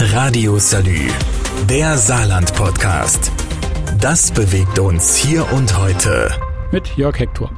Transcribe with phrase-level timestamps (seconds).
[0.00, 1.08] Radio Salü,
[1.68, 3.32] der Saarland-Podcast.
[4.00, 6.30] Das bewegt uns hier und heute.
[6.70, 7.50] Mit Jörg Hector.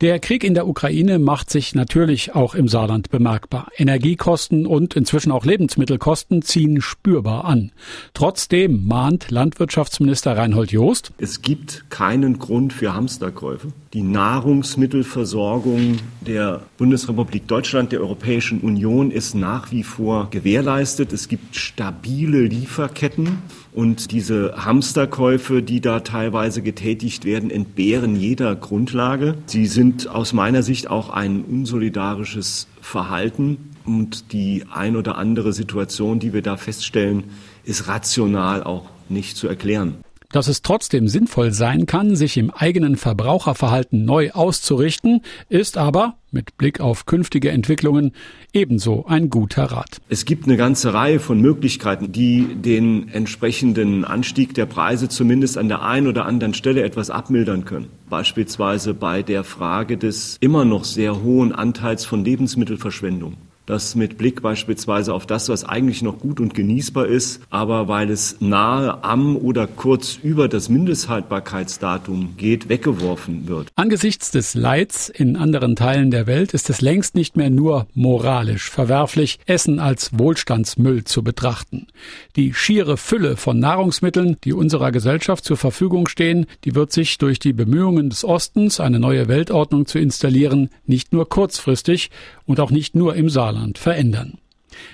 [0.00, 3.66] Der Krieg in der Ukraine macht sich natürlich auch im Saarland bemerkbar.
[3.76, 7.72] Energiekosten und inzwischen auch Lebensmittelkosten ziehen spürbar an.
[8.14, 11.10] Trotzdem mahnt Landwirtschaftsminister Reinhold Joost.
[11.18, 13.72] Es gibt keinen Grund für Hamsterkäufe.
[13.92, 21.12] Die Nahrungsmittelversorgung der Bundesrepublik Deutschland, der Europäischen Union ist nach wie vor gewährleistet.
[21.12, 23.38] Es gibt stabile Lieferketten
[23.78, 29.36] und diese Hamsterkäufe, die da teilweise getätigt werden, entbehren jeder Grundlage.
[29.46, 36.18] Sie sind aus meiner Sicht auch ein unsolidarisches Verhalten und die ein oder andere Situation,
[36.18, 37.22] die wir da feststellen,
[37.62, 39.98] ist rational auch nicht zu erklären.
[40.30, 46.58] Dass es trotzdem sinnvoll sein kann, sich im eigenen Verbraucherverhalten neu auszurichten, ist aber mit
[46.58, 48.12] Blick auf künftige Entwicklungen
[48.52, 50.02] ebenso ein guter Rat.
[50.10, 55.68] Es gibt eine ganze Reihe von Möglichkeiten, die den entsprechenden Anstieg der Preise zumindest an
[55.68, 57.88] der einen oder anderen Stelle etwas abmildern können.
[58.10, 63.38] Beispielsweise bei der Frage des immer noch sehr hohen Anteils von Lebensmittelverschwendung
[63.68, 68.10] dass mit Blick beispielsweise auf das, was eigentlich noch gut und genießbar ist, aber weil
[68.10, 73.68] es nahe am oder kurz über das Mindesthaltbarkeitsdatum geht, weggeworfen wird.
[73.76, 78.70] Angesichts des Leids in anderen Teilen der Welt ist es längst nicht mehr nur moralisch
[78.70, 81.88] verwerflich, Essen als Wohlstandsmüll zu betrachten.
[82.36, 87.38] Die schiere Fülle von Nahrungsmitteln, die unserer Gesellschaft zur Verfügung stehen, die wird sich durch
[87.38, 92.10] die Bemühungen des Ostens, eine neue Weltordnung zu installieren, nicht nur kurzfristig
[92.46, 94.38] und auch nicht nur im Saarland Saarland verändern.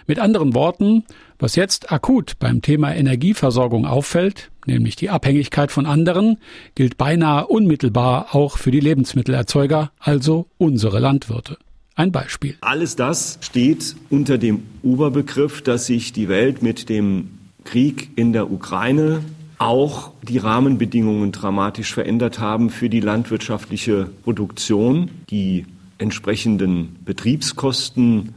[0.07, 1.05] Mit anderen Worten,
[1.39, 6.39] was jetzt akut beim Thema Energieversorgung auffällt, nämlich die Abhängigkeit von anderen,
[6.75, 11.59] gilt beinahe unmittelbar auch für die Lebensmittelerzeuger, also unsere Landwirte.
[11.97, 12.57] Ein Beispiel.
[12.63, 17.31] Alles das steht unter dem Oberbegriff, dass sich die Welt mit dem
[17.65, 19.21] Krieg in der Ukraine
[19.59, 25.11] auch die Rahmenbedingungen dramatisch verändert haben für die landwirtschaftliche Produktion.
[25.31, 25.67] Die
[25.99, 28.35] entsprechenden Betriebskosten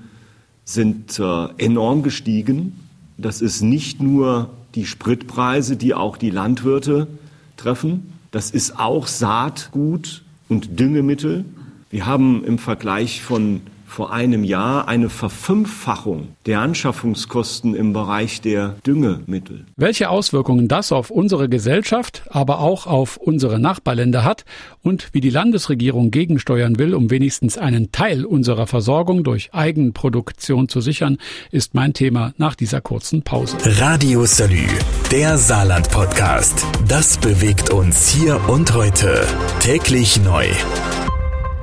[0.68, 2.78] sind äh, enorm gestiegen.
[3.18, 7.08] Das ist nicht nur die Spritpreise, die auch die Landwirte
[7.56, 8.14] treffen.
[8.32, 11.46] Das ist auch Saatgut und Düngemittel.
[11.90, 18.76] Wir haben im Vergleich von vor einem Jahr eine Verfünffachung der Anschaffungskosten im Bereich der
[18.86, 19.66] Düngemittel.
[19.78, 24.44] Welche Auswirkungen das auf unsere Gesellschaft, aber auch auf unsere Nachbarländer hat
[24.84, 30.82] und wie die Landesregierung gegensteuern will, um wenigstens einen Teil unserer Versorgung durch Eigenproduktion zu
[30.82, 31.18] sichern,
[31.52, 33.58] ist mein Thema nach dieser kurzen Pause.
[33.80, 34.68] Radio Salü,
[35.12, 36.66] der Saarland-Podcast.
[36.88, 39.26] Das bewegt uns hier und heute.
[39.62, 40.46] Täglich neu.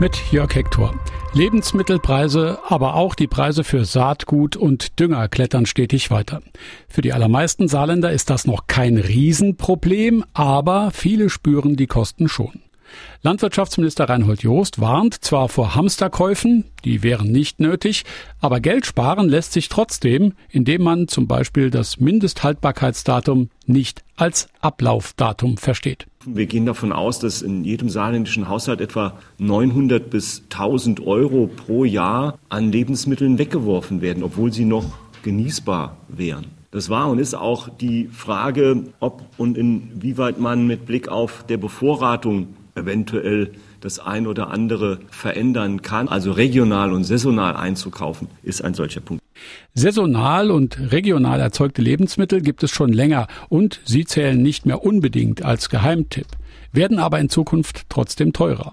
[0.00, 0.94] Mit Jörg Hector.
[1.34, 6.42] Lebensmittelpreise, aber auch die Preise für Saatgut und Dünger klettern stetig weiter.
[6.88, 12.60] Für die allermeisten Saarländer ist das noch kein Riesenproblem, aber viele spüren die Kosten schon.
[13.22, 18.04] Landwirtschaftsminister Reinhold Joost warnt zwar vor Hamsterkäufen, die wären nicht nötig,
[18.40, 25.56] aber Geld sparen lässt sich trotzdem, indem man zum Beispiel das Mindesthaltbarkeitsdatum nicht als Ablaufdatum
[25.56, 26.06] versteht.
[26.26, 31.84] Wir gehen davon aus, dass in jedem saarländischen Haushalt etwa 900 bis 1000 Euro pro
[31.84, 34.86] Jahr an Lebensmitteln weggeworfen werden, obwohl sie noch
[35.22, 36.46] genießbar wären.
[36.74, 41.56] Das war und ist auch die Frage, ob und inwieweit man mit Blick auf der
[41.56, 46.08] Bevorratung eventuell das ein oder andere verändern kann.
[46.08, 49.22] Also regional und saisonal einzukaufen, ist ein solcher Punkt.
[49.74, 55.44] Saisonal und regional erzeugte Lebensmittel gibt es schon länger und sie zählen nicht mehr unbedingt
[55.44, 56.26] als Geheimtipp,
[56.72, 58.72] werden aber in Zukunft trotzdem teurer.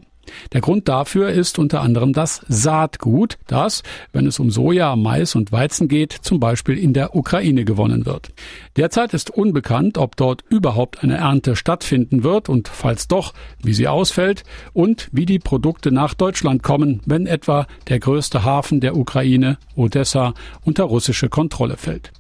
[0.53, 3.83] Der Grund dafür ist unter anderem das Saatgut, das,
[4.13, 8.29] wenn es um Soja, Mais und Weizen geht, zum Beispiel in der Ukraine gewonnen wird.
[8.77, 13.33] Derzeit ist unbekannt, ob dort überhaupt eine Ernte stattfinden wird und falls doch,
[13.63, 14.43] wie sie ausfällt
[14.73, 20.33] und wie die Produkte nach Deutschland kommen, wenn etwa der größte Hafen der Ukraine, Odessa,
[20.63, 22.11] unter russische Kontrolle fällt.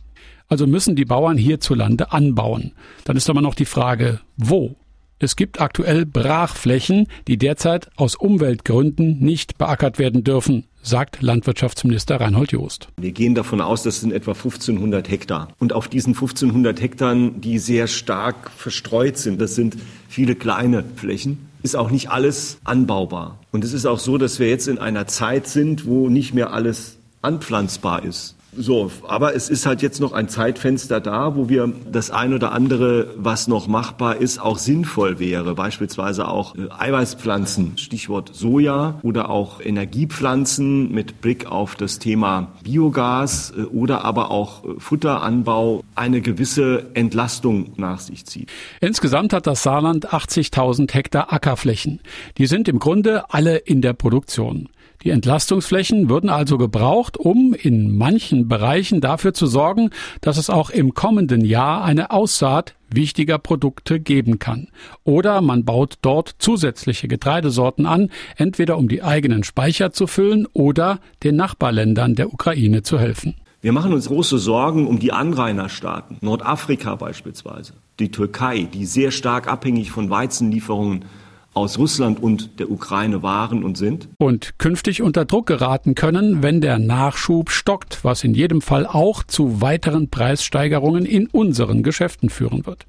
[0.51, 2.73] Also müssen die Bauern hierzulande anbauen.
[3.05, 4.75] Dann ist aber noch die Frage, wo?
[5.23, 12.53] Es gibt aktuell Brachflächen, die derzeit aus Umweltgründen nicht beackert werden dürfen, sagt Landwirtschaftsminister Reinhold
[12.53, 12.87] Joost.
[12.97, 15.49] Wir gehen davon aus, das sind etwa 1500 Hektar.
[15.59, 19.77] Und auf diesen 1500 Hektar, die sehr stark verstreut sind, das sind
[20.09, 23.37] viele kleine Flächen, ist auch nicht alles anbaubar.
[23.51, 26.51] Und es ist auch so, dass wir jetzt in einer Zeit sind, wo nicht mehr
[26.51, 28.35] alles anpflanzbar ist.
[28.55, 32.51] So, aber es ist halt jetzt noch ein Zeitfenster da, wo wir das ein oder
[32.51, 35.55] andere, was noch machbar ist, auch sinnvoll wäre.
[35.55, 43.53] Beispielsweise auch äh, Eiweißpflanzen, Stichwort Soja oder auch Energiepflanzen mit Blick auf das Thema Biogas
[43.57, 48.49] äh, oder aber auch äh, Futteranbau eine gewisse Entlastung nach sich zieht.
[48.81, 52.01] Insgesamt hat das Saarland 80.000 Hektar Ackerflächen.
[52.37, 54.67] Die sind im Grunde alle in der Produktion.
[55.03, 59.89] Die Entlastungsflächen würden also gebraucht, um in manchen Bereichen dafür zu sorgen,
[60.21, 64.67] dass es auch im kommenden Jahr eine Aussaat wichtiger Produkte geben kann.
[65.03, 70.99] Oder man baut dort zusätzliche Getreidesorten an, entweder um die eigenen Speicher zu füllen oder
[71.23, 73.35] den Nachbarländern der Ukraine zu helfen.
[73.61, 79.47] Wir machen uns große Sorgen um die Anrainerstaaten, Nordafrika beispielsweise, die Türkei, die sehr stark
[79.47, 81.05] abhängig von Weizenlieferungen
[81.53, 84.09] aus Russland und der Ukraine waren und sind.
[84.17, 89.23] Und künftig unter Druck geraten können, wenn der Nachschub stockt, was in jedem Fall auch
[89.23, 92.85] zu weiteren Preissteigerungen in unseren Geschäften führen wird.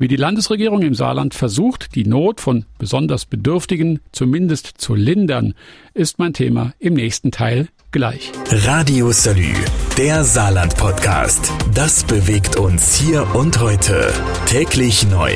[0.00, 5.54] Wie die Landesregierung im Saarland versucht, die Not von besonders Bedürftigen zumindest zu lindern,
[5.92, 8.30] ist mein Thema im nächsten Teil gleich.
[8.48, 9.54] Radio Salü,
[9.96, 11.52] der Saarland-Podcast.
[11.74, 14.12] Das bewegt uns hier und heute.
[14.46, 15.32] Täglich neu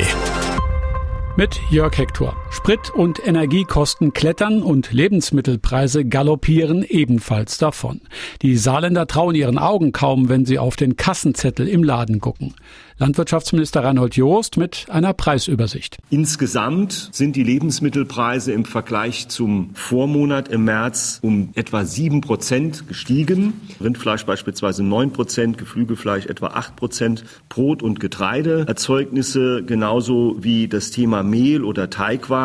[1.36, 2.41] mit Jörg Hector.
[2.54, 8.02] Sprit- und Energiekosten klettern und Lebensmittelpreise galoppieren ebenfalls davon.
[8.42, 12.54] Die Saarländer trauen ihren Augen kaum, wenn sie auf den Kassenzettel im Laden gucken.
[12.98, 15.96] Landwirtschaftsminister Reinhold Joost mit einer Preisübersicht.
[16.10, 23.54] Insgesamt sind die Lebensmittelpreise im Vergleich zum Vormonat im März um etwa sieben Prozent gestiegen.
[23.80, 31.24] Rindfleisch beispielsweise neun Prozent, Geflügelfleisch etwa acht Prozent, Brot- und Getreideerzeugnisse genauso wie das Thema
[31.24, 32.41] Mehl oder Teigwaren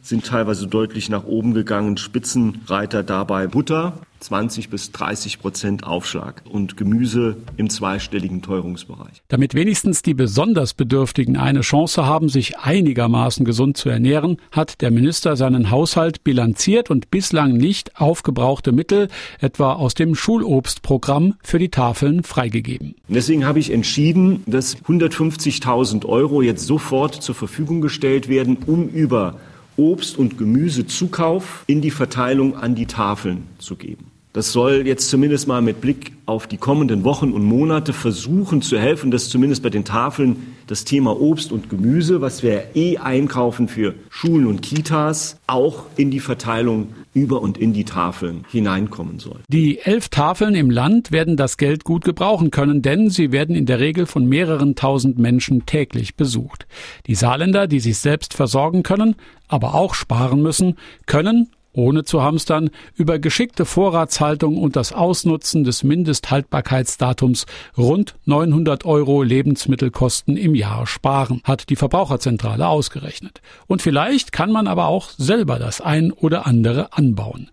[0.00, 1.96] sind teilweise deutlich nach oben gegangen.
[1.96, 3.94] Spitzenreiter dabei Butter.
[4.20, 9.22] 20 bis 30 Prozent Aufschlag und Gemüse im zweistelligen Teuerungsbereich.
[9.28, 14.90] Damit wenigstens die besonders Bedürftigen eine Chance haben, sich einigermaßen gesund zu ernähren, hat der
[14.90, 19.08] Minister seinen Haushalt bilanziert und bislang nicht aufgebrauchte Mittel,
[19.40, 22.94] etwa aus dem Schulobstprogramm, für die Tafeln freigegeben.
[23.08, 29.36] Deswegen habe ich entschieden, dass 150.000 Euro jetzt sofort zur Verfügung gestellt werden, um über
[29.76, 34.06] Obst- und Gemüsezukauf in die Verteilung an die Tafeln zu geben.
[34.34, 38.76] Das soll jetzt zumindest mal mit Blick auf die kommenden Wochen und Monate versuchen zu
[38.76, 43.68] helfen, dass zumindest bei den Tafeln das Thema Obst und Gemüse, was wir eh einkaufen
[43.68, 49.40] für Schulen und Kitas, auch in die Verteilung über und in die Tafeln hineinkommen soll.
[49.48, 53.66] Die elf Tafeln im Land werden das Geld gut gebrauchen können, denn sie werden in
[53.66, 56.66] der Regel von mehreren tausend Menschen täglich besucht.
[57.06, 59.16] Die Saarländer, die sich selbst versorgen können,
[59.48, 60.76] aber auch sparen müssen,
[61.06, 69.22] können ohne zu hamstern, über geschickte Vorratshaltung und das Ausnutzen des Mindesthaltbarkeitsdatums rund 900 Euro
[69.22, 73.42] Lebensmittelkosten im Jahr sparen, hat die Verbraucherzentrale ausgerechnet.
[73.66, 77.50] Und vielleicht kann man aber auch selber das ein oder andere anbauen.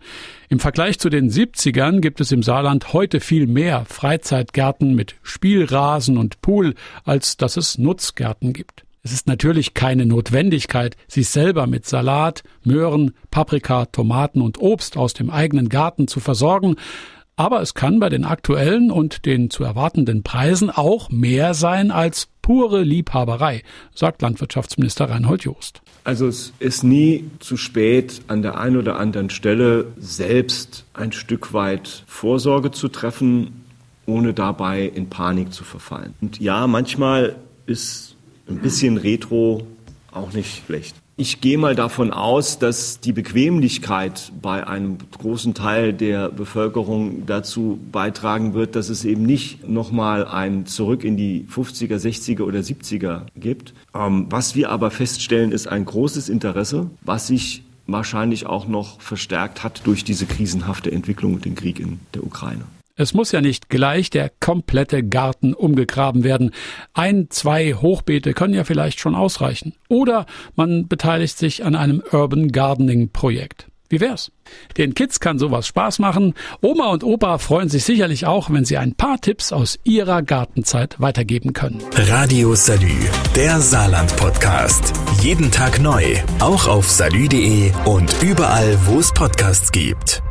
[0.49, 6.17] Im Vergleich zu den 70ern gibt es im Saarland heute viel mehr Freizeitgärten mit Spielrasen
[6.17, 6.75] und Pool,
[7.05, 8.83] als dass es Nutzgärten gibt.
[9.03, 15.13] Es ist natürlich keine Notwendigkeit, sich selber mit Salat, Möhren, Paprika, Tomaten und Obst aus
[15.13, 16.75] dem eigenen Garten zu versorgen,
[17.35, 22.27] aber es kann bei den aktuellen und den zu erwartenden Preisen auch mehr sein als
[22.43, 23.63] pure Liebhaberei,
[23.95, 25.81] sagt Landwirtschaftsminister Reinhold Joost.
[26.03, 31.53] Also es ist nie zu spät, an der einen oder anderen Stelle selbst ein Stück
[31.53, 33.63] weit Vorsorge zu treffen,
[34.05, 36.13] ohne dabei in Panik zu verfallen.
[36.21, 38.10] Und ja, manchmal ist
[38.51, 39.65] ein bisschen Retro
[40.11, 40.95] auch nicht schlecht.
[41.17, 47.79] Ich gehe mal davon aus, dass die Bequemlichkeit bei einem großen Teil der Bevölkerung dazu
[47.91, 53.27] beitragen wird, dass es eben nicht nochmal ein Zurück in die 50er, 60er oder 70er
[53.35, 53.73] gibt.
[53.93, 59.63] Ähm, was wir aber feststellen, ist ein großes Interesse, was sich wahrscheinlich auch noch verstärkt
[59.63, 62.63] hat durch diese krisenhafte Entwicklung und den Krieg in der Ukraine.
[62.95, 66.51] Es muss ja nicht gleich der komplette Garten umgegraben werden.
[66.93, 69.73] Ein, zwei Hochbeete können ja vielleicht schon ausreichen.
[69.87, 73.67] Oder man beteiligt sich an einem Urban Gardening Projekt.
[73.91, 74.31] Wie wär's?
[74.77, 76.33] Den Kids kann sowas Spaß machen.
[76.61, 80.95] Oma und Opa freuen sich sicherlich auch, wenn sie ein paar Tipps aus ihrer Gartenzeit
[80.99, 81.81] weitergeben können.
[81.93, 82.95] Radio Salü,
[83.35, 84.93] der Saarland Podcast.
[85.21, 86.03] Jeden Tag neu,
[86.39, 90.23] auch auf salü.de und überall, wo es Podcasts gibt.